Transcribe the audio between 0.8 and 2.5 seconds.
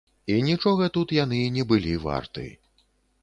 тут яны не былі варты.